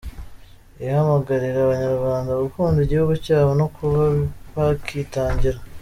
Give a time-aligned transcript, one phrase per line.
[0.83, 4.01] Ihamagarira abanyarwanda gukunda igihugu cyabo no kuba
[4.55, 5.59] bakitangira.